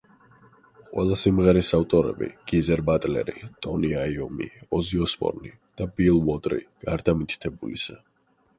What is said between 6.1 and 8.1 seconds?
უორდი, გარდა მითითებულისა.